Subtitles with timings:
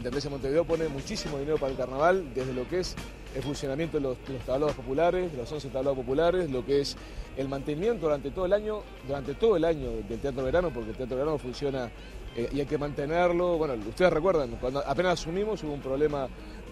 [0.00, 2.96] Intendencia de Montevideo pone muchísimo dinero para el carnaval, desde lo que es
[3.34, 4.16] el funcionamiento de los,
[4.46, 6.96] tablados populares, de los 11 tablados populares, lo que es
[7.36, 10.96] el mantenimiento durante todo el año, durante todo el año del Teatro Verano, porque el
[10.96, 11.90] Teatro Verano funciona
[12.34, 13.58] eh, y hay que mantenerlo.
[13.58, 16.28] Bueno, ustedes recuerdan, cuando apenas asumimos hubo un problema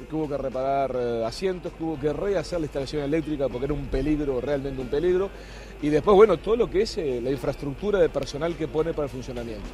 [0.08, 3.74] que hubo que reparar eh, asientos, que hubo que rehacer la instalación eléctrica porque era
[3.74, 5.28] un peligro, realmente un peligro.
[5.82, 9.04] Y después, bueno, todo lo que es eh, la infraestructura de personal que pone para
[9.04, 9.68] el funcionamiento.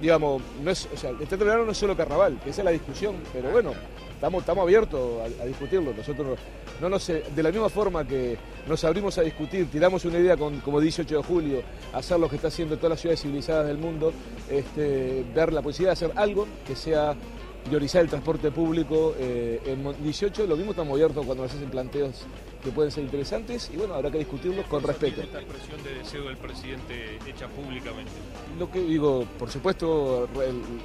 [0.00, 3.50] Digamos, no es, o sea, no es solo carnaval, que esa es la discusión, pero
[3.50, 3.72] bueno,
[4.14, 5.00] estamos, estamos abiertos
[5.40, 5.92] a, discutirlo.
[5.96, 6.38] Nosotros
[6.80, 8.36] no, no de la misma forma que
[8.68, 12.36] nos abrimos a discutir, tiramos una idea con, como 18 de julio, hacer lo que
[12.36, 14.12] está haciendo todas las ciudades civilizadas del mundo,
[14.50, 17.16] este, ver la posibilidad de hacer algo que sea
[17.64, 22.24] priorizar el transporte público eh, en 18, lo mismo estamos abiertos cuando nos hacen planteos
[22.62, 25.22] que pueden ser interesantes y bueno, habrá que discutirlos con respeto.
[25.22, 28.12] esta expresión de deseo del presidente hecha públicamente?
[28.58, 30.28] Lo que digo, por supuesto,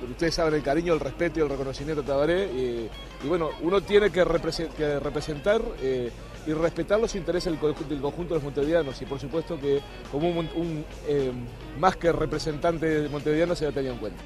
[0.10, 4.10] ustedes saben el cariño, el respeto y el reconocimiento de Tabaré y, bueno, uno tiene
[4.10, 6.12] que, representar eh,
[6.48, 10.86] y respetar los intereses del, conjunto de los montevideanos y por supuesto que como un,
[11.08, 11.32] eh,
[11.80, 14.24] más que representante de montevideano se debe tener en cuenta.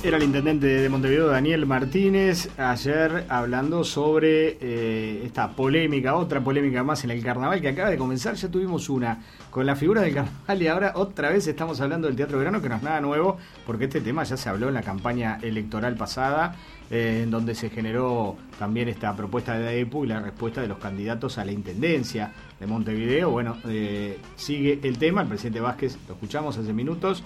[0.00, 6.84] Era el intendente de Montevideo, Daniel Martínez, ayer hablando sobre eh, esta polémica, otra polémica
[6.84, 8.36] más en el carnaval que acaba de comenzar.
[8.36, 12.16] Ya tuvimos una con la figura del carnaval y ahora otra vez estamos hablando del
[12.16, 14.82] Teatro Verano, que no es nada nuevo, porque este tema ya se habló en la
[14.82, 16.54] campaña electoral pasada,
[16.92, 20.78] eh, en donde se generó también esta propuesta de AEPU y la respuesta de los
[20.78, 23.30] candidatos a la intendencia de Montevideo.
[23.30, 27.22] Bueno, eh, sigue el tema, el presidente Vázquez, lo escuchamos hace minutos,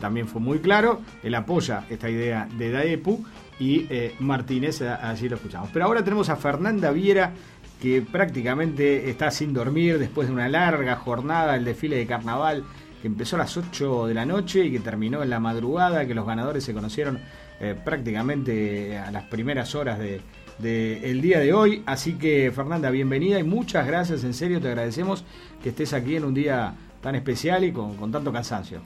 [0.00, 3.24] también fue muy claro, él apoya esta idea de DAEPU
[3.60, 3.86] y
[4.18, 5.70] Martínez, allí lo escuchamos.
[5.72, 7.32] Pero ahora tenemos a Fernanda Viera
[7.80, 12.64] que prácticamente está sin dormir después de una larga jornada, el desfile de carnaval
[13.00, 16.14] que empezó a las 8 de la noche y que terminó en la madrugada, que
[16.14, 17.18] los ganadores se conocieron
[17.60, 20.20] eh, prácticamente a las primeras horas de,
[20.62, 21.82] el día de hoy.
[21.86, 25.24] Así que Fernanda, bienvenida y muchas gracias, en serio te agradecemos
[25.62, 28.80] que estés aquí en un día tan especial y con, con tanto cansancio.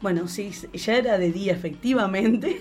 [0.00, 2.58] Bueno, sí, ya era de día efectivamente,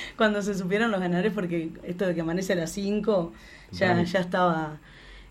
[0.16, 3.32] cuando se supieron los ganadores, porque esto de que amanece a las 5
[3.70, 4.80] ya, ya estaba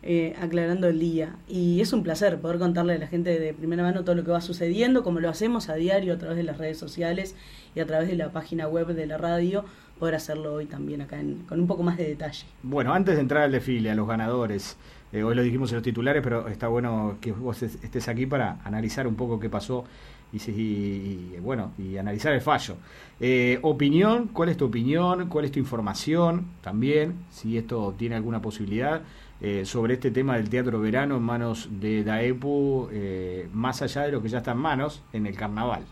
[0.03, 1.35] eh, aclarando el día.
[1.49, 4.31] Y es un placer poder contarle a la gente de primera mano todo lo que
[4.31, 7.35] va sucediendo, como lo hacemos a diario a través de las redes sociales
[7.75, 9.65] y a través de la página web de la radio,
[10.01, 11.17] poder hacerlo hoy también acá
[11.47, 12.43] con un poco más de detalle.
[12.63, 14.75] Bueno, antes de entrar al desfile, a los ganadores,
[15.11, 18.57] eh, hoy lo dijimos en los titulares, pero está bueno que vos estés aquí para
[18.63, 19.85] analizar un poco qué pasó
[20.33, 22.77] y, bueno y analizar el fallo.
[23.19, 25.29] Eh, opinión, ¿cuál es tu opinión?
[25.29, 26.47] ¿Cuál es tu información?
[26.61, 29.03] También, si esto tiene alguna posibilidad.
[29.39, 34.11] Eh, sobre este tema del teatro verano en manos de DAEPU, eh, más allá de
[34.11, 35.83] lo que ya está en manos en el carnaval.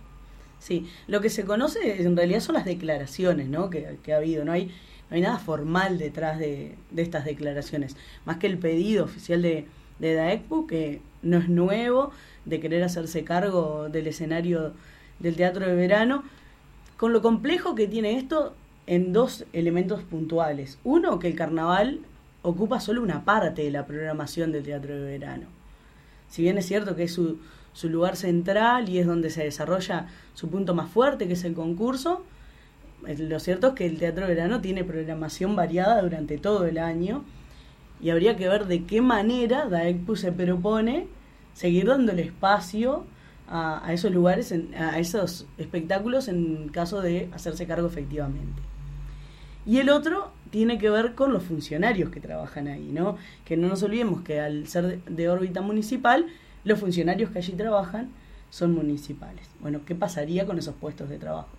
[0.59, 3.69] Sí, lo que se conoce en realidad son las declaraciones ¿no?
[3.69, 4.65] que, ha habido, no hay,
[5.09, 9.67] no hay nada formal detrás de, estas declaraciones, más que el pedido oficial de,
[9.99, 12.11] de que no es nuevo,
[12.45, 14.73] de querer hacerse cargo del escenario
[15.19, 16.23] del teatro de verano,
[16.97, 18.53] con lo complejo que tiene esto
[18.87, 20.79] en dos elementos puntuales.
[20.83, 21.99] Uno, que el carnaval
[22.41, 25.47] ocupa solo una parte de la programación del teatro de verano.
[26.29, 27.39] Si bien es cierto que es su,
[27.79, 31.53] su lugar central y es donde se desarrolla su punto más fuerte, que es el
[31.53, 32.25] concurso,
[33.07, 37.23] eh, lo cierto es que el teatro verano tiene programación variada durante todo el año
[38.01, 41.07] y habría que ver de qué manera DAECPU se propone
[41.53, 43.05] seguir dándole espacio
[43.51, 48.61] a esos lugares, a esos espectáculos en caso de hacerse cargo efectivamente.
[49.65, 53.17] Y el otro tiene que ver con los funcionarios que trabajan ahí, ¿no?
[53.45, 56.25] Que no nos olvidemos que al ser de, órbita municipal,
[56.69, 58.09] los funcionarios que allí trabajan
[58.49, 59.49] son municipales.
[59.59, 61.49] Bueno, ¿qué pasaría con esos puestos de trabajo?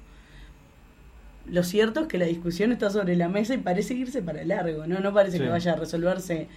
[1.47, 4.87] Lo cierto es que la discusión está sobre la mesa y parece irse para largo,
[4.87, 5.00] ¿no?
[5.00, 6.49] No parece que vaya a resolverse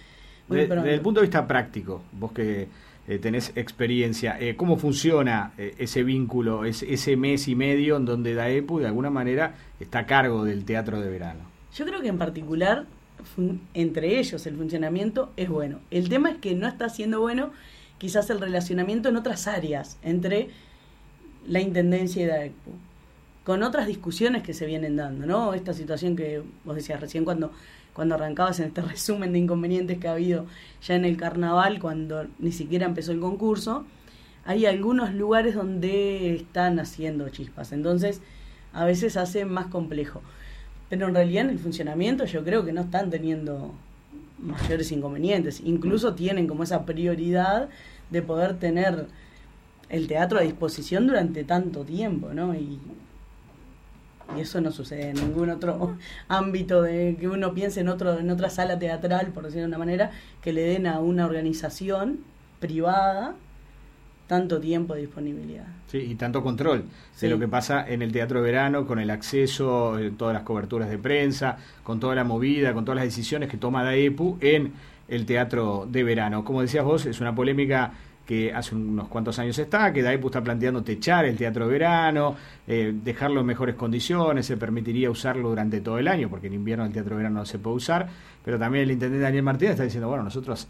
[0.48, 2.68] muy Desde el punto de vista práctico, vos que
[3.08, 8.34] eh, tenés experiencia, eh, ¿cómo funciona eh, ese vínculo, ese mes y medio en donde
[8.34, 11.40] DAEPU de alguna manera está a cargo del teatro de verano?
[11.74, 12.84] Yo creo que en particular,
[13.72, 15.80] entre ellos, el funcionamiento es bueno.
[15.90, 17.52] El tema es que no está siendo bueno
[18.04, 20.50] quizás el relacionamiento en otras áreas entre
[21.46, 22.72] la Intendencia y DAECPU,
[23.44, 25.54] con otras discusiones que se vienen dando, ¿no?
[25.54, 27.50] Esta situación que vos decías recién cuando,
[27.94, 30.44] cuando arrancabas en este resumen de inconvenientes que ha habido
[30.86, 33.86] ya en el carnaval, cuando ni siquiera empezó el concurso,
[34.44, 38.20] hay algunos lugares donde están haciendo chispas, entonces
[38.74, 40.20] a veces hace más complejo.
[40.90, 43.72] Pero en realidad en el funcionamiento yo creo que no están teniendo
[44.38, 45.62] mayores inconvenientes.
[45.64, 47.70] Incluso tienen como esa prioridad
[48.10, 49.06] de poder tener
[49.88, 52.54] el teatro a disposición durante tanto tiempo, ¿no?
[52.54, 52.78] Y
[54.36, 55.96] y eso no sucede en ningún otro
[56.28, 59.78] ámbito de que uno piense en otro en otra sala teatral por decirlo de una
[59.78, 62.20] manera que le den a una organización
[62.58, 63.34] privada
[64.26, 65.66] tanto tiempo de disponibilidad.
[65.86, 66.84] Sí, y tanto control
[67.20, 70.44] de lo que pasa en el teatro de verano, con el acceso, eh, todas las
[70.44, 74.72] coberturas de prensa, con toda la movida, con todas las decisiones que toma DAEPU en
[75.08, 76.44] el teatro de verano.
[76.44, 77.92] Como decías vos, es una polémica
[78.26, 82.34] que hace unos cuantos años está, que DAEPU está planteando techar el teatro de verano,
[82.66, 86.84] eh, dejarlo en mejores condiciones, se permitiría usarlo durante todo el año, porque en invierno
[86.86, 88.08] el teatro de verano no se puede usar,
[88.42, 90.68] pero también el intendente Daniel Martínez está diciendo, bueno, nosotros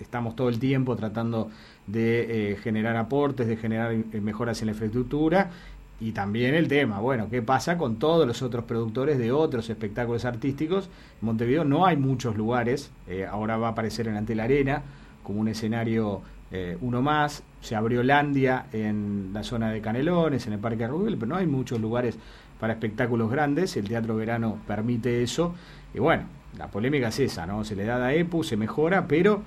[0.00, 1.50] estamos todo el tiempo tratando
[1.86, 5.50] de eh, generar aportes, de generar eh, mejoras en la infraestructura,
[6.00, 10.24] y también el tema, bueno, ¿qué pasa con todos los otros productores de otros espectáculos
[10.24, 10.88] artísticos?
[11.20, 12.90] En Montevideo no hay muchos lugares,
[13.30, 14.82] ahora va a aparecer en Ante la Arena
[15.22, 20.54] como un escenario eh, uno más, se abrió Landia en la zona de Canelones, en
[20.54, 22.18] el Parque Rubel, pero no hay muchos lugares
[22.58, 25.54] para espectáculos grandes, el Teatro Verano permite eso,
[25.94, 26.24] y bueno,
[26.58, 27.64] la polémica es esa, ¿no?
[27.64, 29.42] Se le da a EPU, se mejora, pero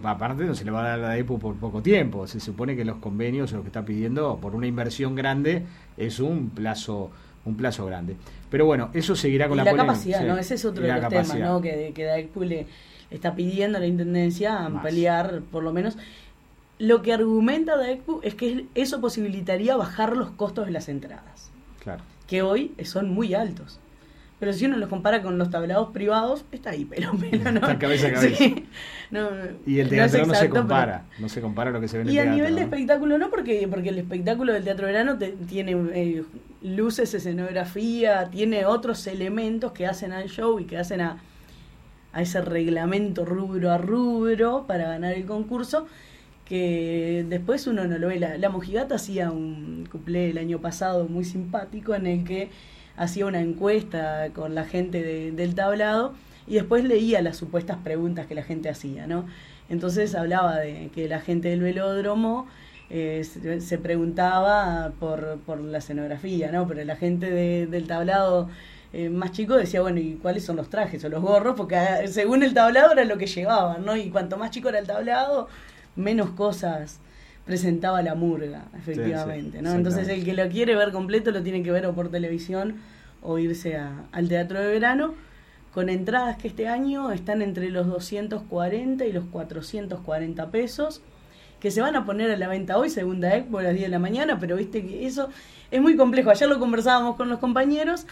[0.00, 2.76] que aparte no se le va a dar a EPU por poco tiempo, se supone
[2.76, 5.64] que los convenios o lo que está pidiendo por una inversión grande
[5.96, 7.10] es un plazo
[7.44, 8.16] un plazo grande.
[8.50, 10.38] Pero bueno, eso seguirá con la, la, capacidad, ¿no?
[10.38, 11.60] Ese es otro de los temas, ¿no?
[11.60, 12.66] Que, que EPU le
[13.10, 15.98] está pidiendo a la Intendencia ampliar, por lo menos,
[16.78, 21.50] lo que argumenta DAECPU es que eso posibilitaría bajar los costos de las entradas.
[21.82, 22.02] Claro.
[22.26, 23.78] Que hoy son muy altos.
[24.42, 27.60] Pero si uno los compara con los tablados privados, está ahí, pero, pero no.
[27.60, 28.44] Está cabeza a cabeza.
[29.64, 32.14] y el teatro no, se compara, no se compara lo que se ve en el
[32.14, 32.28] teatro.
[32.28, 35.16] Y a nivel de espectáculo no, porque, porque el espectáculo del Teatro Verano
[35.46, 36.24] tiene eh,
[36.60, 41.18] luces, escenografía, tiene otros elementos que hacen al show y que hacen a,
[42.12, 45.86] a ese reglamento rubro a rubro para ganar el concurso
[46.44, 48.18] que después uno no lo ve.
[48.18, 52.50] La, Mojigata hacía un cuplé el año pasado muy simpático en el que
[52.96, 56.14] hacía una encuesta con la gente del tablado
[56.46, 59.26] y después leía las supuestas preguntas que la gente hacía, ¿no?
[59.68, 62.46] Entonces hablaba de que la gente del velódromo
[62.90, 66.66] eh, se, preguntaba por, por la escenografía, ¿no?
[66.66, 68.50] Pero la gente del tablado
[68.92, 71.54] eh, más chico decía, bueno, ¿y cuáles son los trajes o los gorros?
[71.56, 73.96] Porque ah, según el tablado era lo que llevaban, ¿no?
[73.96, 75.48] Y cuanto más chico era el tablado,
[75.96, 77.00] menos cosas
[77.44, 79.72] presentaba la murga, efectivamente, ¿no?
[79.72, 82.76] Entonces el que lo quiere ver completo lo tiene que ver o por televisión
[83.20, 85.14] o irse al teatro de verano
[85.72, 91.02] con entradas que este año están entre los 240 y los 440 pesos
[91.60, 93.88] que se van a poner a la venta hoy, según DAEC, a las 10 de
[93.88, 95.28] la mañana, pero viste que eso
[95.70, 96.30] es muy complejo.
[96.30, 98.06] Ayer lo conversábamos con los compañeros,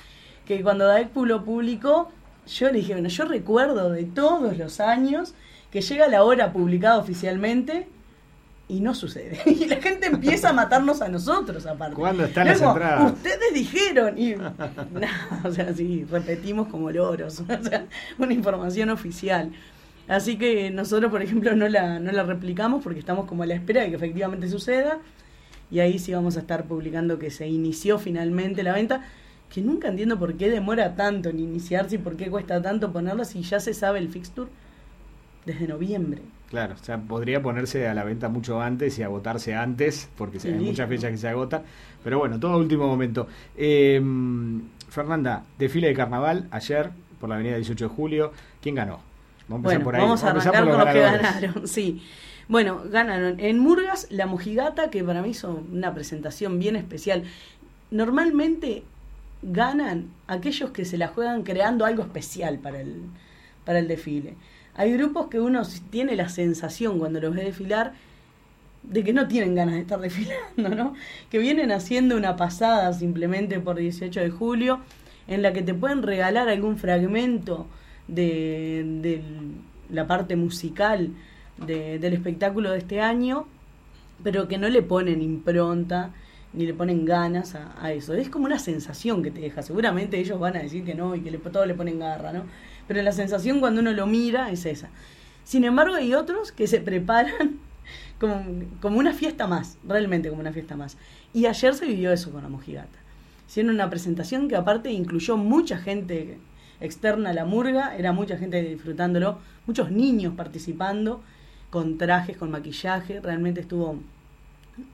[0.46, 2.10] que cuando DAEC lo publicó,
[2.46, 5.34] yo le dije, bueno, yo recuerdo de todos los años
[5.72, 7.88] que llega la hora publicada oficialmente
[8.70, 9.38] y no sucede.
[9.46, 11.96] Y la gente empieza a matarnos a nosotros, aparte.
[11.96, 13.12] ¿Cuándo están las entradas?
[13.12, 14.16] Ustedes dijeron.
[14.16, 14.34] Y,
[15.44, 17.42] o sea, sí, repetimos como loros.
[17.60, 17.86] O sea,
[18.18, 19.50] una información oficial.
[20.08, 23.54] Así que nosotros, por ejemplo, no la, no la replicamos porque estamos como a la
[23.54, 24.98] espera de que efectivamente suceda.
[25.70, 29.04] Y ahí sí vamos a estar publicando que se inició finalmente la venta.
[29.52, 33.24] Que nunca entiendo por qué demora tanto en iniciarse y por qué cuesta tanto ponerla
[33.24, 34.48] si ya se sabe el fixture
[35.44, 36.22] desde noviembre.
[36.48, 40.54] Claro, o sea, podría ponerse a la venta mucho antes y agotarse antes, porque hay
[40.54, 41.62] muchas fechas que se agotan.
[42.02, 43.28] Pero bueno, todo último momento.
[43.56, 48.32] Em, Fernanda, desfile de carnaval ayer por la avenida 18 de julio.
[48.60, 48.98] ¿Quién ganó?
[49.46, 50.02] Vamos a empezar por ahí.
[50.02, 52.02] Vamos a arrancar con los que ganaron, sí.
[52.48, 57.22] Bueno, ganaron en Murgas la Mojigata, que para mí hizo una presentación bien especial.
[57.92, 58.82] Normalmente
[59.42, 63.02] ganan aquellos que se la juegan creando algo especial para el,
[63.64, 64.34] para el desfile.
[64.80, 65.60] Hay grupos que uno
[65.90, 67.92] tiene la sensación cuando los ve desfilar
[68.82, 70.94] de que no tienen ganas de estar desfilando, ¿no?
[71.30, 74.80] Que vienen haciendo una pasada simplemente por 18 de julio
[75.28, 77.66] en la que te pueden regalar algún fragmento
[78.08, 79.20] de,
[79.90, 81.10] la parte musical
[81.58, 83.46] del espectáculo de este año,
[84.24, 86.10] pero que no le ponen impronta
[86.54, 88.14] ni le ponen ganas a, eso.
[88.14, 89.60] Es como una sensación que te deja.
[89.60, 92.44] Seguramente ellos van a decir que no y que le, todos le ponen garra, ¿no?
[92.90, 94.88] Pero la sensación cuando uno lo mira es esa.
[95.44, 97.60] Sin embargo, hay otros que se preparan
[98.18, 98.42] como,
[98.80, 100.96] como una fiesta más, realmente como una fiesta más.
[101.32, 102.98] Y ayer se vivió eso con la mojigata.
[103.48, 106.38] Hicieron una presentación que aparte incluyó mucha gente
[106.80, 111.22] externa a la murga, era mucha gente disfrutándolo, muchos niños participando,
[111.70, 114.00] con trajes, con maquillaje, realmente estuvo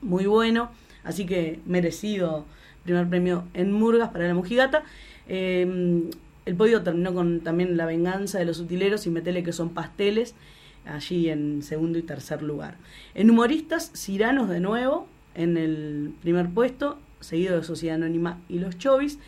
[0.03, 0.69] muy bueno,
[1.03, 2.45] así que merecido
[2.83, 4.83] primer premio en Murgas para la Mojigata.
[5.27, 6.11] Eh,
[6.47, 10.33] el podio terminó con también La venganza de los utileros y Metele que son pasteles,
[10.85, 12.77] allí en segundo y tercer lugar.
[13.15, 18.77] En humoristas, Ciranos de nuevo en el primer puesto, seguido de Sociedad Anónima y Los
[18.77, 19.19] Chovis.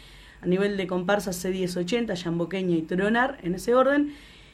[0.41, 4.13] A nivel de comparsas C1080, Yamboqueña y Tronar, en ese orden.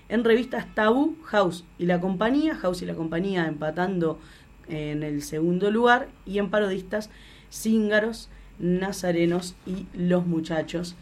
[0.09, 4.19] En revistas Tabú, House y la compañía, House y la compañía empatando
[4.67, 6.07] en el segundo lugar.
[6.25, 7.11] Y en parodistas,
[7.51, 10.95] Cíngaros, Nazarenos y Los Muchachos.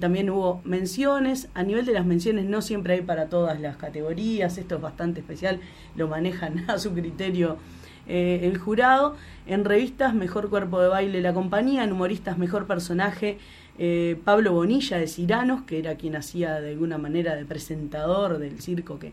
[0.00, 1.48] También hubo menciones.
[1.54, 4.58] A nivel de las menciones no siempre hay para todas las categorías.
[4.58, 5.60] Esto es bastante especial.
[5.94, 7.58] Lo manejan a su criterio
[8.08, 9.16] eh, el jurado.
[9.46, 11.84] En revistas, Mejor Cuerpo de Baile La Compañía.
[11.84, 13.38] En humoristas, Mejor Personaje.
[13.78, 18.60] Eh, Pablo Bonilla de Ciranos, que era quien hacía de alguna manera de presentador del
[18.60, 19.12] circo que,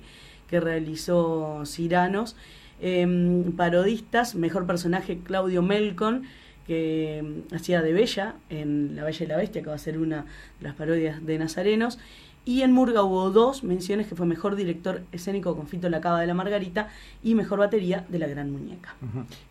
[0.50, 2.36] que realizó Ciranos.
[2.80, 6.24] Em, parodistas, Mejor Personaje Claudio Melcon
[6.68, 9.98] que mm, hacía de Bella en La Bella y la Bestia, que va a ser
[9.98, 10.26] una
[10.60, 11.98] de las parodias de Nazarenos.
[12.46, 16.22] Y en Murga hubo dos menciones, que fue Mejor Director Escénico con Fito La Cava
[16.22, 16.88] de la Margarita
[17.22, 18.96] y Mejor Batería de La Gran Muñeca.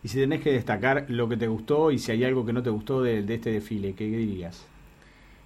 [0.03, 2.63] Y si tenés que destacar lo que te gustó y si hay algo que no
[2.63, 4.65] te gustó de, este desfile, ¿qué, dirías?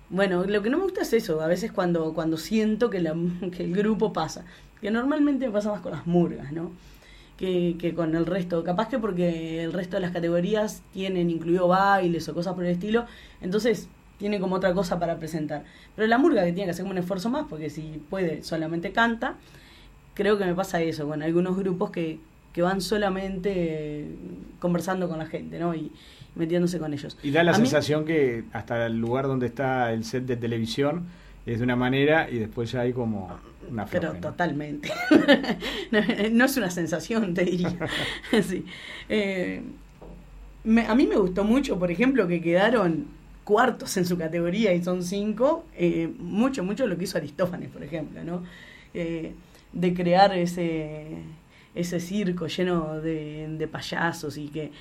[0.10, 3.00] Bueno, lo que no me gusta es eso, a veces cuando, cuando siento que,
[3.52, 4.46] que el grupo pasa,
[4.80, 6.72] que normalmente pasa más con las murgas, ¿no?
[7.42, 8.64] Que, con el resto.
[8.64, 12.72] Capaz que porque el resto de las categorías tienen incluido bailes o cosas por el
[12.72, 13.06] estilo,
[13.42, 15.64] entonces tiene como otra cosa para presentar.
[15.96, 19.38] Pero la murga que tiene que hacer un esfuerzo más, porque si puede solamente canta,
[20.14, 22.20] creo que me pasa eso con algunos grupos que,
[22.54, 24.08] que van solamente
[24.60, 25.74] conversando con la gente, ¿no?
[25.74, 25.92] Y
[26.36, 27.18] metiéndose con ellos.
[27.24, 31.08] Y da la sensación que hasta el lugar donde está el set de televisión
[31.46, 33.30] es de una manera y después ya hay como
[33.70, 34.92] una Pero totalmente.
[35.92, 37.78] no, es una sensación, te diría.
[38.44, 38.66] sí.
[39.10, 39.62] Eh,
[40.88, 43.08] a mí me gustó mucho, por ejemplo, que quedaron
[43.44, 45.66] cuartos en su categoría y son cinco.
[45.76, 48.44] Eh, mucho, mucho lo que hizo Aristófanes, por ejemplo, ¿no?
[48.94, 49.34] Eh,
[49.74, 51.08] de crear ese,
[51.74, 54.72] ese circo lleno de, de payasos y que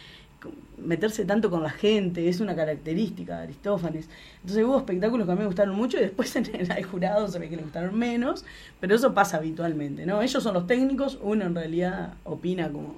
[0.79, 4.09] meterse tanto con la gente, es una característica de Aristófanes.
[4.37, 7.39] Entonces hubo espectáculos que a mí me gustaron mucho y después en el jurado se
[7.39, 8.45] ve que le gustaron menos,
[8.81, 10.23] pero eso pasa habitualmente, ¿no?
[10.23, 12.97] Ellos son los técnicos, uno en realidad opina como,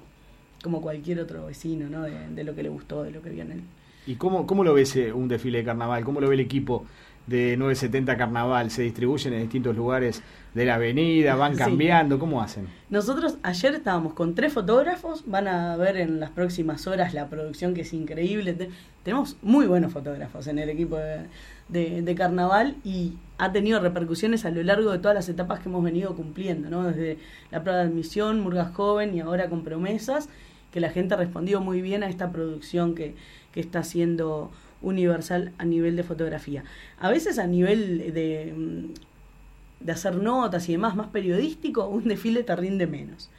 [0.63, 2.03] como cualquier otro vecino, ¿no?
[2.03, 3.61] De, lo que le gustó, de lo que vio en él.
[4.05, 6.03] ¿Y cómo, cómo lo ves un desfile de carnaval?
[6.03, 6.85] ¿Cómo lo ve el equipo
[7.27, 8.69] de 970 Carnaval?
[8.69, 10.21] ¿Se distribuyen en distintos lugares
[10.53, 11.35] de la avenida?
[11.35, 12.19] ¿Van cambiando?
[12.19, 12.67] ¿Cómo hacen?
[12.89, 17.73] Nosotros ayer estábamos con tres fotógrafos, van a ver en las próximas horas la producción
[17.73, 18.69] que es increíble.
[19.03, 24.61] tenemos muy buenos fotógrafos en el equipo de, Carnaval y ha tenido repercusiones a lo
[24.61, 26.83] largo de todas las etapas que hemos venido cumpliendo, ¿no?
[26.83, 27.17] desde
[27.51, 30.29] la prueba de admisión, Murgas Joven y ahora con promesas,
[30.71, 33.15] que la gente ha respondido muy bien a esta producción que,
[33.53, 36.63] que está haciendo universal a nivel de fotografía.
[36.99, 42.43] A veces a nivel de, mm, de hacer notas y demás, más periodístico, un desfile
[42.43, 43.29] te rinde menos.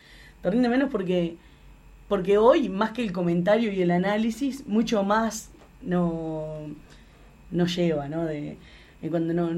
[0.43, 1.37] Te rinde menos porque,
[2.09, 5.51] porque hoy, más que el comentario y el análisis, mucho más
[5.83, 6.67] no,
[7.51, 8.25] no lleva, ¿no?
[8.25, 8.59] De,
[9.11, 9.51] cuando no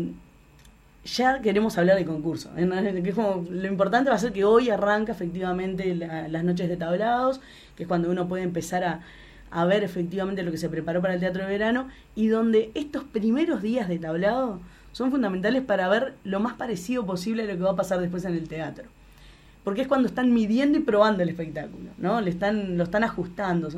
[1.05, 2.51] ya queremos hablar de concurso.
[2.57, 7.41] Que como, lo importante va a ser que hoy arranca efectivamente las noches de tablados,
[7.77, 9.03] que es cuando uno puede empezar a,
[9.50, 13.05] a ver efectivamente lo que se preparó para el teatro de verano y donde estos
[13.05, 14.61] primeros días de tablado
[14.93, 18.25] son fundamentales para ver lo más parecido posible a lo que va a pasar después
[18.25, 18.85] en el teatro.
[19.62, 22.21] Porque es cuando están midiendo y probando el espectáculo, ¿no?
[22.21, 23.69] Le están, lo están ajustando.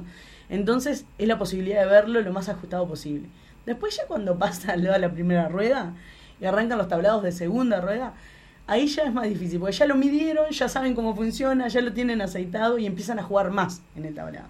[0.49, 3.29] Entonces es la posibilidad de verlo lo más ajustado posible.
[3.67, 5.95] Después ya cuando pasa a la primera rueda
[6.41, 8.15] y arrancan los tablados de segunda rueda,
[8.67, 11.93] ahí ya es más difícil, porque ya lo midieron, ya saben cómo funciona, ya lo
[11.93, 14.47] tienen aceitado y empiezan a jugar más en el tablado.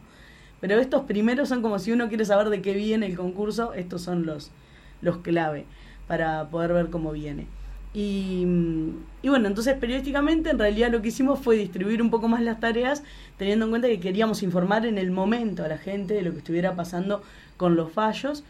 [0.61, 4.03] Pero estos primeros son como si uno quiere saber de qué viene el concurso, estos
[4.03, 4.51] son los,
[5.03, 5.67] los clave
[6.07, 7.47] para poder ver cómo viene.
[7.95, 8.47] Y,
[9.23, 12.61] y, bueno, entonces periodísticamente en realidad lo que hicimos fue distribuir un poco más las
[12.61, 13.03] tareas,
[13.39, 16.39] teniendo en cuenta que queríamos informar en el momento a la gente de lo que
[16.39, 17.23] estuviera pasando
[17.57, 18.45] con los fallos,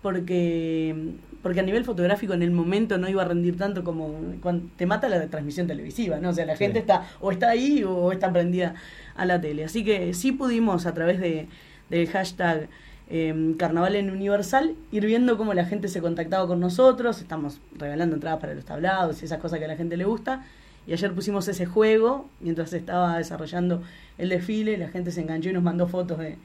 [0.00, 4.68] porque, porque a nivel fotográfico en el momento no iba a rendir tanto como cuando
[4.76, 6.30] te mata la transmisión televisiva, ¿no?
[6.30, 8.74] O sea, la gente está o está ahí o está prendida
[9.16, 9.64] a la tele.
[9.64, 11.48] Así que sí pudimos a través de,
[11.90, 12.68] del hashtag
[13.10, 18.14] eh, Carnaval en Universal ir viendo cómo la gente se contactaba con nosotros, estamos regalando
[18.14, 20.44] entradas para los tablados y esas cosas que a la gente le gusta.
[20.86, 23.82] Y ayer pusimos ese juego mientras estaba desarrollando
[24.18, 26.38] el desfile, la gente se enganchó y nos mandó fotos de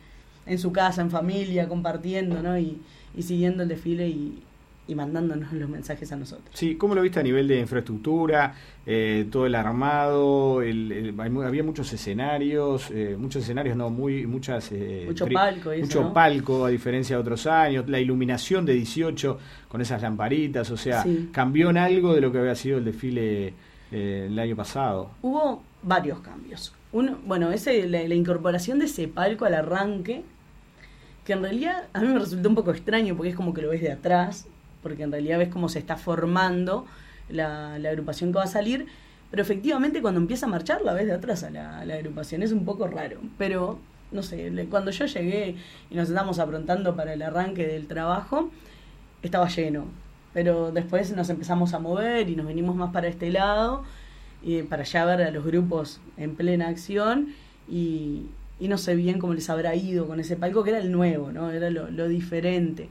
[0.46, 2.58] en su casa, en familia, compartiendo, ¿no?
[2.58, 2.80] Y,
[3.16, 4.44] y siguiendo el desfile y,
[4.88, 6.50] y mandándonos los mensajes a nosotros.
[6.53, 8.53] Sí, ¿cómo lo viste a nivel de infraestructura,
[8.86, 10.62] eh, todo el armado?
[10.62, 14.72] El, había muchos escenarios, eh, muchos escenarios, no, muy muchas...
[14.72, 15.72] Eh, mucho palco.
[15.77, 20.77] mucho palco, a diferencia de otros años, la iluminación de 18 con esas lamparitas, o
[20.77, 23.53] sea, ¿cambió en algo de lo que había sido el desfile
[23.91, 25.12] el año pasado?
[25.22, 26.74] Hubo varios cambios.
[26.94, 30.24] Uno, bueno, ese, la incorporación de ese palco al arranque,
[31.25, 33.70] que en realidad a mí me resultó un poco extraño porque es como que lo
[33.70, 34.48] ves de atrás
[34.88, 36.86] porque en realidad ves cómo se está formando
[37.27, 38.86] la, agrupación que va a salir,
[39.29, 42.63] pero efectivamente cuando empieza a marchar la ves de atrás a la, agrupación, es un
[42.63, 43.79] poco raro, pero
[44.13, 45.56] no sé, cuando yo llegué
[45.89, 48.50] y nos estábamos aprontando para el arranque del trabajo,
[49.22, 49.88] estaba lleno,
[50.34, 53.84] pero después nos empezamos a mover y nos venimos más para este lado,
[54.70, 57.34] para ya ver a los grupos en plena acción
[57.70, 58.27] y,
[58.62, 61.51] no sé bien cómo les habrá ido con ese palco, que era el nuevo, ¿no?
[61.51, 62.88] Era lo diferente.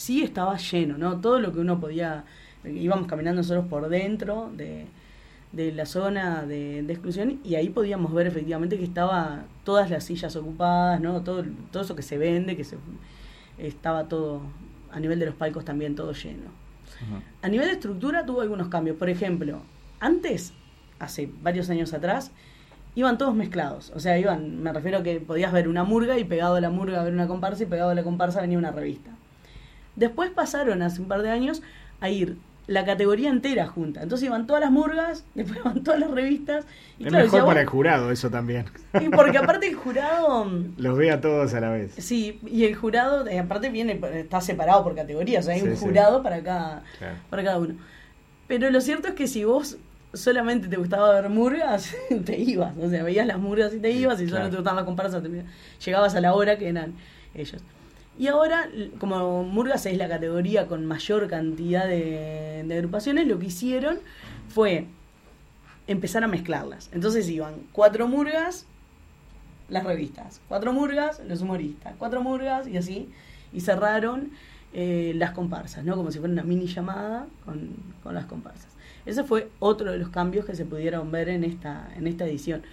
[0.00, 1.20] Sí estaba lleno, ¿no?
[1.20, 2.24] Todo lo que uno podía,
[2.64, 4.86] íbamos caminando nosotros por dentro de,
[5.52, 10.04] de la zona de, de exclusión y ahí podíamos ver efectivamente que estaba todas las
[10.04, 11.20] sillas ocupadas, ¿no?
[11.20, 12.78] Todo, todo eso que se vende, que se
[13.58, 14.40] estaba todo,
[14.90, 16.48] a nivel de los palcos también todo lleno.
[17.42, 18.96] A nivel de estructura tuvo algunos cambios.
[18.96, 19.60] Por ejemplo,
[20.00, 20.54] antes,
[20.98, 22.32] hace varios años atrás,
[22.94, 23.92] iban todos mezclados.
[23.94, 26.70] O sea, iban, me refiero a que podías ver una murga y pegado a la
[26.70, 29.10] murga ver una comparsa y pegado a la comparsa venía una revista.
[29.96, 31.62] Después pasaron hace un par de años
[32.00, 34.00] a ir la categoría entera junta.
[34.02, 36.64] Entonces iban todas las murgas, después iban todas las revistas.
[36.98, 38.66] Y es claro, mejor decía, para el jurado eso también.
[39.00, 41.92] y porque aparte el jurado Los ve a todos a la vez.
[41.98, 45.68] Sí, y el jurado, eh, aparte viene, está separado por categorías, o sea, hay Sí,
[45.68, 45.84] un sí.
[45.84, 47.16] jurado para cada, Claro.
[47.28, 47.74] para cada uno.
[48.46, 49.76] Pero lo cierto es que si vos
[50.12, 51.94] solamente te gustaba ver murgas,
[52.24, 54.50] te ibas, o sea, veías las murgas y te ibas, y solo claro.
[54.50, 55.44] te gustaban las comparsas, te-
[55.84, 56.94] llegabas a la hora que eran
[57.34, 57.62] ellos.
[58.20, 63.46] Y ahora, como Murgas es la categoría con mayor cantidad de, de agrupaciones, lo que
[63.46, 63.98] hicieron
[64.50, 64.84] fue
[65.86, 66.90] empezar a mezclarlas.
[66.92, 68.66] Entonces iban cuatro murgas,
[69.70, 73.08] las revistas, cuatro murgas, los humoristas, cuatro murgas y así,
[73.54, 74.32] y cerraron
[74.74, 75.96] eh, las comparsas, ¿no?
[75.96, 77.70] Como si fuera una mini llamada con,
[78.02, 78.68] con las comparsas.
[79.06, 82.64] Ese fue otro de los cambios que se pudieron ver en esta, en esta edición.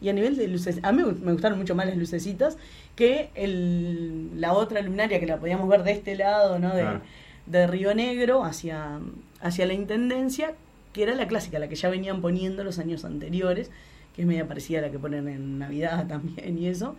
[0.00, 2.56] Y a nivel de luces, a mí me gustaron mucho más las lucecitas
[2.96, 6.74] que el, la otra luminaria que la podíamos ver de este lado, ¿no?
[6.74, 7.00] De, Claro.
[7.46, 8.98] de Río Negro hacia,
[9.40, 10.54] hacia la Intendencia,
[10.92, 13.70] que era la clásica, la que ya venían poniendo los años anteriores,
[14.14, 16.96] que es media parecida a la que ponen en Navidad también y eso.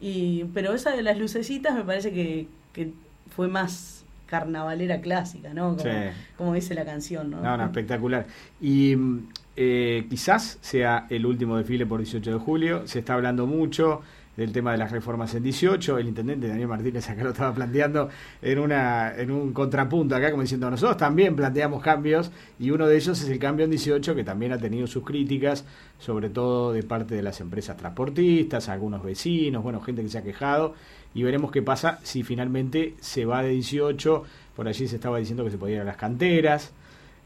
[0.00, 2.92] Y, pero esa de las lucecitas me parece que, que
[3.34, 5.76] fue más carnavalera clásica, ¿no?
[5.76, 5.88] Como, Sí.
[6.36, 7.40] como dice la canción, ¿no?
[7.40, 8.26] No, no, espectacular.
[8.60, 12.86] Y mm, eh, quizás sea el último desfile por 18 de julio.
[12.86, 14.02] Se está hablando mucho
[14.38, 15.98] del tema de las reformas en 18.
[15.98, 18.08] El intendente Daniel Martínez acá lo estaba planteando
[18.40, 22.96] en, una, en un contrapunto acá, como diciendo, nosotros también planteamos cambios y uno de
[22.96, 25.64] ellos es el cambio en 18 que también ha tenido sus críticas,
[25.98, 30.22] sobre todo de parte de las empresas transportistas, algunos vecinos, bueno, gente que se ha
[30.22, 30.74] quejado
[31.14, 34.22] y veremos qué pasa si finalmente se va de 18.
[34.54, 36.72] Por allí se estaba diciendo que se podía ir a las canteras.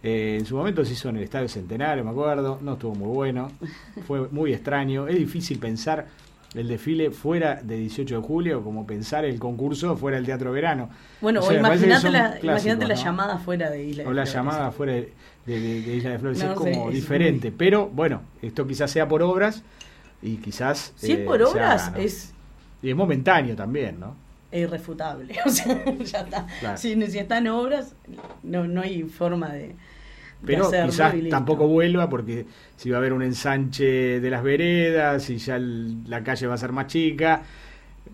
[0.03, 3.09] Eh, en su momento se hizo en el Estadio Centenario, me acuerdo, no estuvo muy
[3.09, 3.53] bueno,
[4.07, 5.07] fue muy extraño.
[5.09, 6.07] Es difícil pensar
[6.55, 10.91] el desfile fuera de 18 de julio, como pensar el concurso fuera del Teatro Verano.
[11.21, 13.03] Bueno, O o, sea, que imagínate la, clásicos, imagínate la ¿no?
[13.05, 14.35] llamada fuera de Isla de O la Flores.
[14.35, 15.13] llamada fuera de,
[15.47, 17.53] de- de- de Isla de Flores, No es como es diferente.
[17.53, 19.63] Pero bueno, esto quizás sea por obras
[20.21, 20.93] y quizás...
[20.97, 22.05] Si es eh, por obras, haga, ¿no?
[22.05, 22.33] es
[22.83, 24.15] Y es momentáneo también, ¿no?
[24.53, 25.35] irrefutable.
[25.47, 26.47] O sea, ya está.
[26.61, 26.77] Claro.
[26.77, 27.95] Si, si está en obras,
[28.43, 29.75] no, no hay forma de
[30.45, 34.43] Pero hacerlo quizás y tampoco vuelva porque si va a haber un ensanche de las
[34.43, 37.43] veredas, si ya el- la calle va a ser más chica,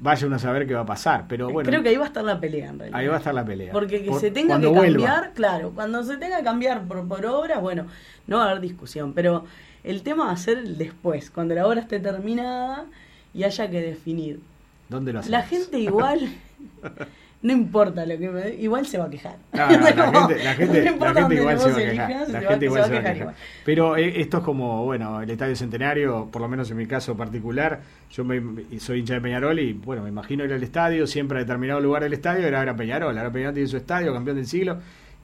[0.00, 1.24] vaya uno a saber qué va a pasar.
[1.28, 2.98] Pero bueno, Creo que ahí va a estar la pelea en realidad.
[3.00, 3.72] ahí va a estar la pelea.
[3.72, 5.06] Porque que Por- se tenga que vuelva.
[5.06, 7.86] cambiar, claro, cuando se tenga que cambiar por, por obras, bueno,
[8.26, 9.44] no va a haber discusión, pero
[9.84, 12.84] el tema va a ser el después, cuando la obra esté terminada
[13.32, 14.40] y haya que definir.
[14.88, 15.30] ¿Dónde lo hacemos?
[15.40, 16.20] La gente igual,
[17.40, 19.36] no importa lo que me- igual se va a quejar.
[19.52, 21.76] No, no, la Como, gente, la gente, no la importa gente dónde igual se va
[21.76, 22.28] a quejar.
[22.30, 23.34] La gente igual se va a quejar.
[23.64, 27.16] Pero eh, esto es como, bueno, el Estadio Centenario, por lo menos en mi caso
[27.16, 28.40] particular, yo me,
[28.80, 32.02] soy hincha de Peñarol y, bueno, me imagino ir al estadio, siempre a determinado lugar
[32.02, 33.16] del estadio era ver a Peñarol.
[33.16, 34.78] Ahora Peñarol tiene su estadio, campeón del siglo,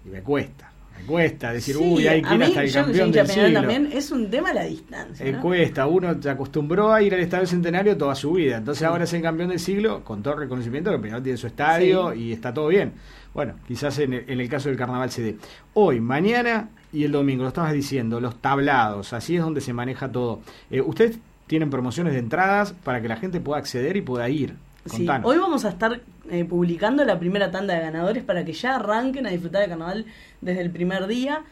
[0.04, 0.70] y me cuesta.
[0.98, 3.52] Me cuesta decir, Sí, uy, hay que ir hasta el yo campeón del siglo.
[3.60, 5.32] también, es un tema a la distancia.
[5.32, 5.40] ¿no?
[5.42, 9.12] cuesta, uno se acostumbró a ir al Estadio Centenario toda su vida, entonces ahora es
[9.12, 12.20] el campeón del siglo, con todo reconocimiento que Peñarol tiene su estadio Sí.
[12.20, 12.92] y está todo bien.
[13.34, 15.36] Bueno, quizás en el, en el caso del carnaval se dé.
[15.74, 20.10] Hoy, mañana y el domingo, lo estabas diciendo, los tablados, así es donde se maneja
[20.12, 20.40] todo.
[20.70, 24.54] Eh, Ustedes tienen promociones de entradas para que la gente pueda acceder y pueda ir.
[24.86, 28.76] Sí, hoy vamos a estar eh, publicando la primera tanda de ganadores para que ya
[28.76, 30.06] arranquen a disfrutar del carnaval
[30.40, 31.42] desde el primer día.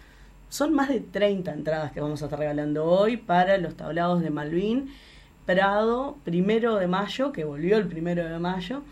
[0.48, 4.30] Son más de 30 entradas que vamos a estar regalando hoy para los tablados de
[4.30, 4.90] Malvin,
[5.46, 8.82] Prado, primero de mayo, que volvió el primero de mayo,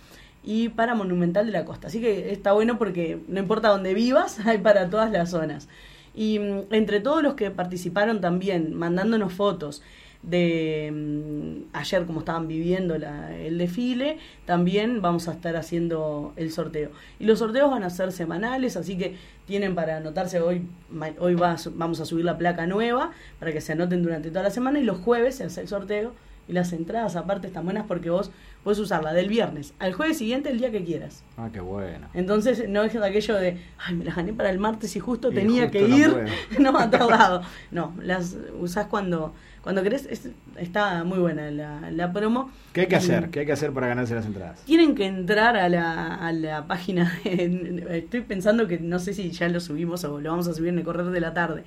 [0.42, 1.88] y para Monumental de la Costa.
[1.88, 5.68] Así que está bueno porque no importa dónde vivas, hay para todas las zonas.
[6.14, 9.82] Y mm, entre todos los que participaron también, mandándonos fotos
[10.22, 16.50] de mm, ayer como estaban viviendo la- el desfile, también vamos a estar haciendo el
[16.52, 16.90] sorteo.
[17.18, 21.35] Y los sorteos van a ser semanales, así que tienen para anotarse hoy, ma- hoy
[21.35, 24.78] va vamos a subir la placa nueva para que se anoten durante toda la semana
[24.78, 26.12] y los jueves se hace el sorteo
[26.48, 28.30] y las entradas aparte están buenas porque vos
[28.64, 31.22] puedes usarla del viernes al jueves siguiente el día que quieras.
[31.37, 32.09] Ah, qué bueno.
[32.12, 35.35] Entonces no es aquello de, ay, me las gané para el martes y justo Y
[35.35, 36.16] tenía justo que no ir,
[36.59, 37.42] no, a otro lado.
[37.70, 40.06] No, las usás cuando, cuando querés.
[40.06, 42.50] Es- está muy buena la, la promo.
[42.72, 43.30] ¿Qué hay que hacer?
[43.30, 44.62] ¿Qué hay que hacer para ganarse las entradas?
[44.64, 47.12] Tienen que entrar a la, a la página.
[47.24, 50.70] de- estoy pensando que no sé si ya lo subimos o lo vamos a subir
[50.70, 51.64] en el correr de la tarde.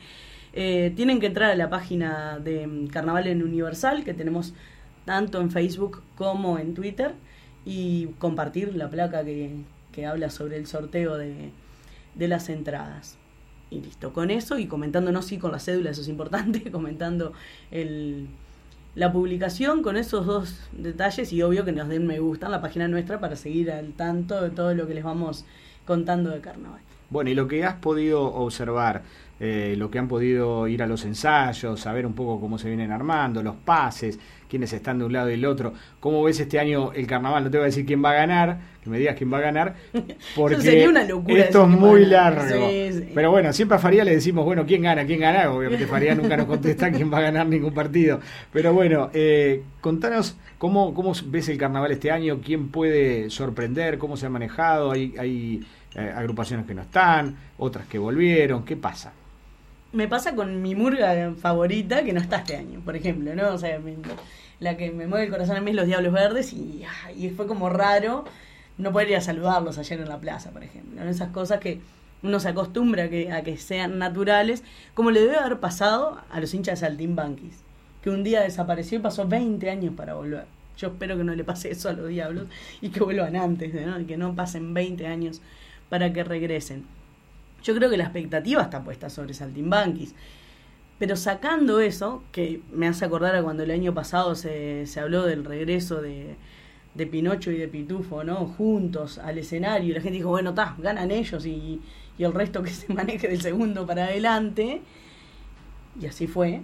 [0.53, 4.53] Eh, tienen que entrar a la página de mm, Carnaval en Universal, que tenemos
[5.06, 7.13] tanto en Facebook como en Twitter,
[7.65, 9.51] y compartir la placa que,
[9.91, 11.49] que habla sobre el sorteo de,
[12.15, 13.17] de las entradas.
[13.74, 17.34] Y listo, con eso y comentándonos, sí, con la cédula, eso es importante, comentando
[17.72, 18.28] el,
[18.94, 22.62] la publicación con esos dos detalles y obvio que nos den me gusta en la
[22.62, 25.46] página nuestra para seguir al tanto de todo lo que les vamos
[25.86, 26.82] contando de carnaval.
[27.10, 29.02] Bueno, y lo que has podido observar,
[29.40, 32.92] eh, lo que han podido ir a los ensayos, saber un poco cómo se vienen
[32.92, 34.20] armando, los pases,
[34.54, 35.74] quiénes están de un lado y del otro.
[36.00, 37.44] ¿Cómo ves este año el carnaval?
[37.44, 39.42] No te voy a decir quién va a ganar, que me digas quién va a
[39.42, 39.74] ganar,
[40.36, 42.70] porque sería una locura esto es muy largo.
[42.70, 43.12] Sí, sí.
[43.16, 45.08] Pero bueno, siempre a Faría le decimos, bueno, ¿quién gana?
[45.08, 45.52] ¿Quién gana?
[45.52, 48.20] Obviamente Faría nunca nos contesta quién va a ganar ningún partido.
[48.52, 54.18] Pero bueno, eh, contanos cómo, cómo ves el carnaval este año, quién puede sorprender, cómo
[54.18, 59.13] se ha manejado, hay, hay eh, agrupaciones que no están, otras que volvieron, ¿qué pasa?
[59.93, 63.53] Me pasa con mi murga favorita que no está este año, por ejemplo, ¿no?
[63.53, 63.79] O sea,
[64.60, 66.84] la que me mueve el corazón a mí es los Diablos Verdes y,
[67.36, 68.25] fue como raro
[68.77, 71.03] no poder ir a saludarlos ayer en la plaza, por ejemplo.
[71.03, 71.10] ¿no?
[71.10, 71.79] Esas cosas que
[72.23, 76.79] uno se acostumbra a que, sean naturales, como le debe haber pasado a los hinchas
[76.79, 77.60] de Saltimbanquis,
[78.01, 80.45] que un día desapareció y pasó 20 años para volver.
[80.77, 82.47] Yo espero que no le pase eso a los Diablos
[82.82, 84.06] y que vuelvan antes, ¿no?
[84.08, 85.41] Que no pasen 20 años
[85.89, 86.86] para que regresen.
[87.63, 90.13] Yo creo que la expectativa está puesta sobre Saltimbanquis.
[90.99, 95.23] Pero sacando eso, que me hace acordar a cuando el año pasado se, se habló
[95.23, 96.36] del regreso de,
[96.93, 98.45] de Pinocho y de Pitufo, ¿no?
[98.45, 99.89] Juntos al escenario.
[99.89, 101.82] Y la gente dijo, bueno, está, ganan ellos y,
[102.17, 104.82] y el resto que se maneje del segundo para adelante.
[105.99, 106.62] Y así fue.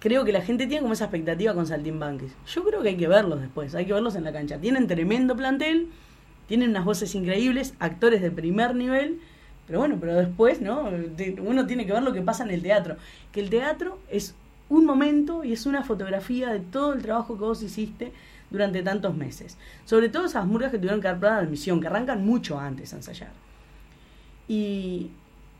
[0.00, 2.34] Creo que la gente tiene como esa expectativa con Saltimbanquis.
[2.46, 4.58] Yo creo que hay que verlos después, hay que verlos en la cancha.
[4.58, 5.88] Tienen tremendo plantel,
[6.48, 9.20] tienen unas voces increíbles, actores de primer nivel,
[9.66, 10.90] pero bueno, pero después, ¿no?
[11.42, 12.96] Uno tiene que ver lo que pasa en el teatro.
[13.30, 14.34] Que el teatro es
[14.68, 18.12] un momento y es una fotografía de todo el trabajo que vos hiciste
[18.50, 19.58] durante tantos meses.
[19.84, 22.92] Sobre todo esas murgas que tuvieron que dar prueba de admisión, que arrancan mucho antes
[22.92, 23.32] a ensayar.
[24.48, 25.10] Y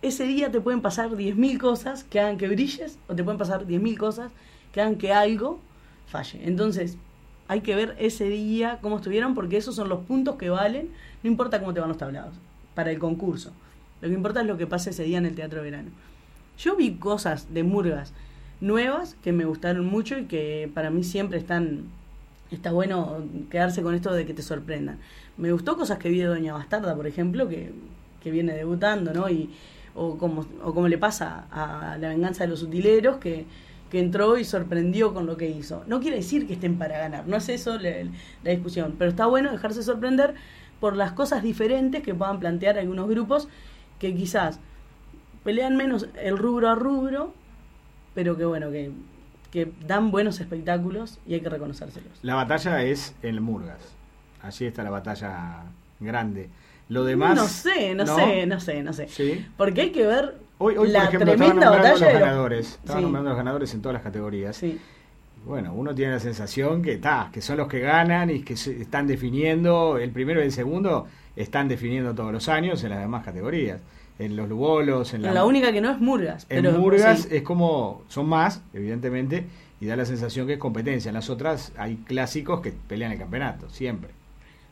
[0.02, 3.66] ese día te pueden pasar 10.000 cosas que hagan que brilles o te pueden pasar
[3.66, 4.32] 10.000 cosas
[4.72, 5.60] que hagan que algo
[6.06, 6.40] falle.
[6.44, 6.96] Entonces,
[7.48, 10.90] hay que ver ese día cómo estuvieron porque esos son los puntos que valen,
[11.22, 12.34] no importa cómo te van los tablados,
[12.74, 13.52] para el concurso.
[14.02, 15.90] Lo que importa es lo que pasa ese día en el Teatro Verano.
[16.58, 18.12] Yo vi cosas de murgas
[18.60, 21.84] nuevas que me gustaron mucho y que para mí siempre están
[22.50, 24.98] está bueno quedarse con esto de que te sorprendan.
[25.38, 27.72] Me gustó cosas que vi de Doña Bastarda, por ejemplo, que,
[28.22, 29.30] que viene debutando, ¿no?
[29.30, 29.50] Y,
[29.94, 33.46] o, como, o como le pasa a La Venganza de los Utileros, que,
[33.90, 35.84] que entró y sorprendió con lo que hizo.
[35.86, 37.90] No quiere decir que estén para ganar, no es eso la,
[38.42, 40.34] la discusión, pero está bueno dejarse sorprender
[40.78, 43.48] por las cosas diferentes que puedan plantear algunos grupos
[44.02, 44.58] que quizás
[45.44, 47.32] pelean menos el rubro a rubro,
[48.14, 48.90] pero que bueno, que,
[49.52, 52.12] que dan buenos espectáculos y hay que reconocérselos.
[52.22, 53.94] La batalla es en Murgas.
[54.42, 55.62] Allí está la batalla
[56.00, 56.50] grande.
[56.88, 57.36] Lo demás.
[57.36, 59.06] no sé, no, sé, no sé, no sé.
[59.08, 59.46] Sí.
[59.56, 62.68] Porque hay que ver Hoy, hoy la por ejemplo, tremenda nombrando batalla los de ganadores.
[62.72, 63.02] Estaban Sí.
[63.04, 64.56] nombrando los ganadores en todas las categorías.
[64.56, 64.80] Sí.
[65.44, 68.80] Bueno, uno tiene la sensación que ta, que son los que ganan y que se
[68.82, 73.24] están definiendo, el primero y el segundo están definiendo todos los años en las demás
[73.24, 73.80] categorías.
[74.18, 76.46] En los lugolos, en la, La única que no es Murgas.
[76.48, 77.28] en pero, Murgas sí.
[77.32, 79.46] es como, son más, evidentemente,
[79.80, 81.08] y da la sensación que es competencia.
[81.08, 84.10] En las otras hay clásicos que pelean el campeonato, siempre.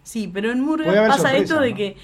[0.02, 1.76] Sí, pero en Murgas pasa sorpresa, esto de ¿no?
[1.76, 1.96] que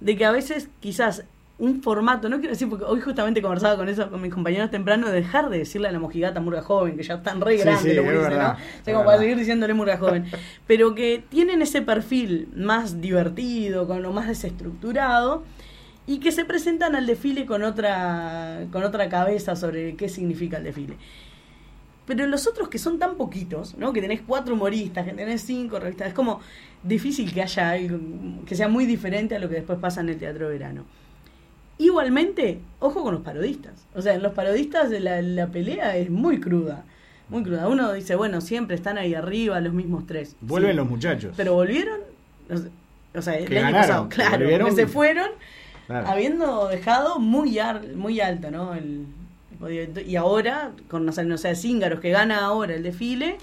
[0.00, 1.24] de que a veces quizás
[1.60, 5.08] un formato, no quiero decir, porque hoy justamente conversaba con eso con mis compañeros temprano,
[5.08, 7.94] de dejar de decirle a la mojigata Murga Joven, que ya están re Sí, grandes,
[7.94, 8.02] sí, ¿no?
[8.02, 10.24] O es sea, como para seguir diciéndole Murga Joven.
[10.66, 15.44] Pero que tienen ese perfil más divertido, con lo más desestructurado,
[16.06, 20.64] y que se presentan al desfile con otra, con otra cabeza sobre qué significa el
[20.64, 20.96] desfile.
[22.06, 23.92] Pero los otros que son tan poquitos, ¿no?
[23.92, 26.40] Que tenés cuatro humoristas, que tenés cinco revistas, es como
[26.82, 27.98] difícil que haya algo
[28.46, 30.86] que sea muy diferente a lo que después pasa en el teatro verano.
[31.84, 33.72] Igualmente, ojo con los parodistas.
[33.94, 36.84] O sea, en los parodistas la, la pelea es muy cruda.
[37.28, 37.68] muy cruda.
[37.68, 40.36] Uno dice, bueno, siempre están ahí arriba los mismos tres.
[40.40, 40.76] Vuelven Sí.
[40.76, 41.32] los muchachos.
[41.36, 42.00] Pero volvieron,
[43.14, 45.28] o sea, el Que año ganaron, pasado, claro, que se fueron
[45.86, 46.06] Claro.
[46.08, 48.74] habiendo dejado muy, ar- muy alto, ¿no?
[48.74, 49.06] El,
[50.06, 53.36] y ahora, con no sé, Cíngaros, que gana ahora el desfile,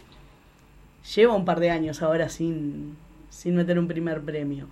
[1.15, 2.95] lleva un par de años ahora sin,
[3.29, 4.67] sin meter un primer premio.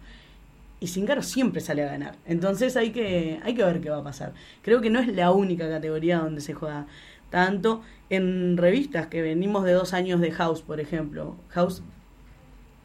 [0.80, 2.16] Y Cíngaros siempre sale a ganar.
[2.26, 4.34] Entonces hay que, hay que ver qué va a pasar.
[4.62, 6.88] Creo que no es la única categoría donde se juega
[7.30, 7.82] tanto.
[8.10, 11.36] En revistas que venimos de dos años de House, por ejemplo.
[11.50, 11.82] House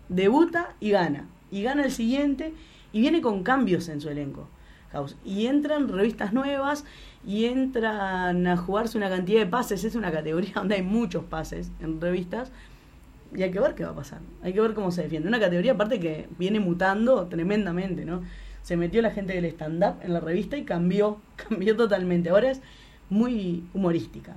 [0.08, 1.28] debuta y gana.
[1.50, 2.54] Y gana el siguiente
[2.92, 4.48] y viene con cambios en su elenco.
[4.92, 5.16] House.
[5.24, 6.84] Y entran revistas nuevas
[7.26, 9.84] y entran a jugarse una cantidad de pases.
[9.84, 12.50] Es una categoría donde hay muchos pases en revistas.
[13.34, 14.20] Y hay que ver qué va a pasar.
[14.42, 15.28] Hay que ver cómo se defiende.
[15.28, 18.22] Una categoría aparte que viene mutando tremendamente, ¿no?
[18.62, 22.30] Se metió la gente del stand-up en la revista y cambió, cambió totalmente.
[22.30, 22.60] Ahora es
[23.08, 24.34] muy humorística.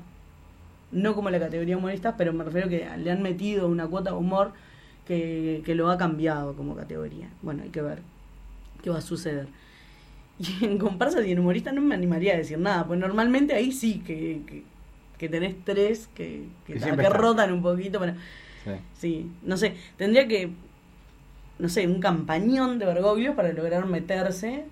[0.91, 4.17] No como la categoría humorista, pero me refiero que le han metido una cuota de
[4.17, 4.53] humor
[5.08, 7.29] que, que lo ha cambiado como categoría.
[7.41, 8.01] Bueno, hay que ver
[8.84, 9.47] qué va a suceder.
[10.39, 13.71] Y en comparsa y en humorista no me animaría a decir nada, pues normalmente ahí
[13.71, 14.63] sí que, que,
[15.17, 18.13] que tenés tres que, que, Que rotan un poquito, pero
[18.63, 18.71] Sí.
[18.97, 20.52] sí, no sé, tendría que,
[21.60, 24.65] no sé, un campañón de Bergoglio para lograr meterse,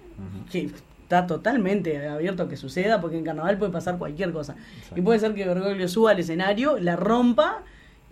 [0.52, 0.72] que
[1.04, 4.56] está totalmente abierto a que suceda, porque en carnaval puede pasar cualquier cosa.
[4.96, 7.64] Y puede ser que Bergoglio suba al escenario, la rompa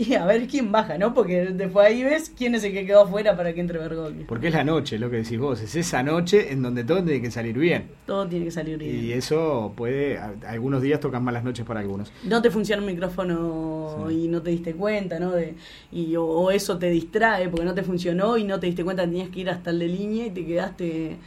[0.01, 1.13] y a ver quién baja, ¿no?
[1.13, 4.25] Porque después ahí ves quién es el que quedó afuera para que entre Bergoglio.
[4.27, 5.59] Porque es la noche, lo que decís vos.
[5.61, 7.89] Es esa noche en donde todo tiene que salir bien.
[8.05, 8.95] Todo tiene que salir bien.
[9.03, 10.17] Y eso puede.
[10.17, 12.11] a- Algunos días tocan malas noches para algunos.
[12.23, 14.23] no te funciona el micrófono Sí.
[14.23, 15.31] y no te diste cuenta, ¿no?
[15.31, 15.55] De,
[15.91, 19.03] y, o, o eso te distrae porque no te funcionó y no te diste cuenta,
[19.03, 21.17] tenías que ir hasta el de línea y te quedaste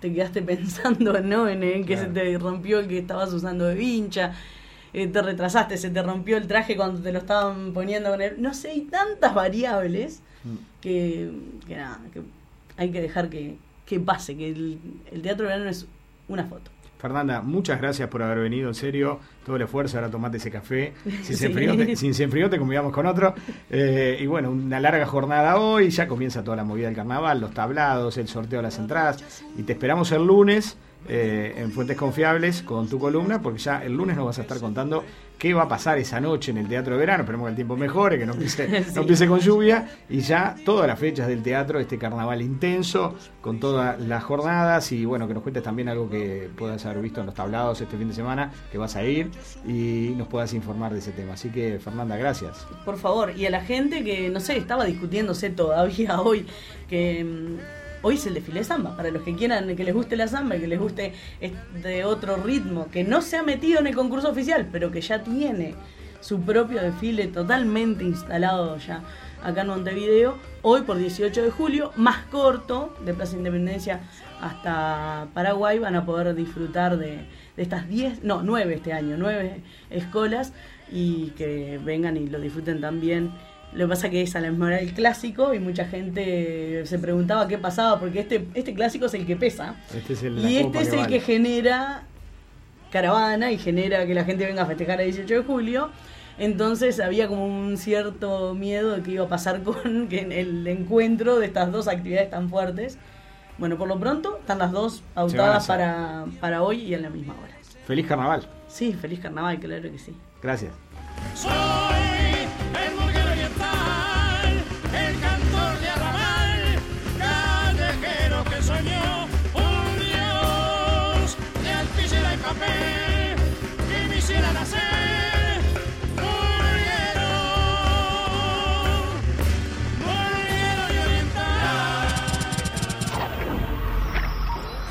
[0.00, 1.48] te quedaste pensando, ¿no?
[1.48, 2.08] En el que Claro.
[2.14, 4.32] se te rompió el que estabas usando de vincha,
[4.92, 8.40] eh, te retrasaste, se te rompió el traje cuando te lo estaban poniendo con el...
[8.40, 10.54] No sé, hay tantas variables Mm.
[10.80, 11.30] que,
[11.66, 12.22] que nada, que
[12.76, 14.78] hay que dejar que, que pase, que el,
[15.10, 15.84] el teatro de verano es
[16.28, 16.70] una foto.
[16.98, 20.92] Fernanda, muchas gracias por haber venido, en serio, todo el esfuerzo, ahora tomate ese café.
[21.22, 21.44] Si se Sí.
[21.46, 23.34] enfrió, te, si se enfrió, te convidamos con otro.
[23.68, 27.52] Eh, y bueno, una larga jornada hoy, ya comienza toda la movida del carnaval, los
[27.52, 29.42] tablados, el sorteo de las entradas.
[29.56, 33.94] Y te esperamos el lunes eh, en Fuentes Confiables con tu columna, porque ya el
[33.94, 35.04] lunes nos vas a estar contando
[35.38, 37.22] qué va a pasar esa noche en el Teatro de Verano.
[37.22, 38.90] Esperemos que el tiempo mejore, que no empiece, Sí.
[38.96, 39.88] no empiece con lluvia.
[40.10, 44.90] Y ya todas las fechas del teatro, este carnaval intenso, con todas las jornadas.
[44.90, 47.96] Y bueno, que nos cuentes también algo que puedas haber visto en los tablados este
[47.96, 49.30] fin de semana, que vas a ir
[49.64, 51.34] y nos puedas informar de ese tema.
[51.34, 52.66] Así que, Fernanda, gracias.
[52.84, 56.46] Por favor, y a la gente que, no sé, estaba discutiéndose todavía hoy,
[56.88, 60.16] que mm, hoy es el desfile de samba, para los que quieran, que les guste
[60.16, 63.86] la samba y que les guste este otro ritmo, que no se ha metido en
[63.86, 65.74] el concurso oficial, pero que ya tiene
[66.20, 69.02] su propio desfile totalmente instalado ya
[69.42, 74.00] acá en Montevideo, hoy por 18 de julio, más corto, de Plaza Independencia
[74.40, 79.60] hasta Paraguay, van a poder disfrutar de, de estas 10, no, 9 este año, 9
[79.90, 80.52] escolas
[80.90, 83.32] y que vengan y lo disfruten también.
[83.72, 86.98] Lo que pasa que es a la misma hora el clásico y mucha gente se
[86.98, 90.56] preguntaba qué pasaba porque este, este clásico es el que pesa Este es el, y
[90.56, 91.08] este es el vale.
[91.12, 92.02] que genera
[92.90, 95.90] caravana y genera que la gente venga a festejar el 18 de julio.
[96.38, 100.66] Entonces había como un cierto miedo de que iba a pasar con que en el
[100.66, 102.96] encuentro de estas dos actividades tan fuertes.
[103.58, 105.76] Bueno, por lo pronto están las dos van a pautadas hacer.
[105.76, 107.54] para, para hoy y a la misma hora.
[107.86, 108.48] Feliz carnaval.
[108.68, 110.14] Sí, feliz carnaval, claro que sí.
[110.42, 110.72] Gracias.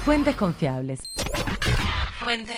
[0.08, 1.02] Fuentes confiables.
[2.20, 2.56] Fuentes